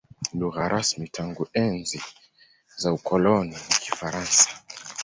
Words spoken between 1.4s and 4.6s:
enzi za ukoloni ni Kifaransa.